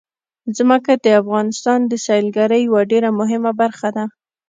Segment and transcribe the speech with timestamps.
[0.57, 4.05] ځمکه د افغانستان د سیلګرۍ یوه ډېره مهمه برخه ده.